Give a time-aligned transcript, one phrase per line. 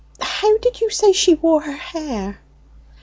[0.19, 2.39] How did you say she wore her hair?"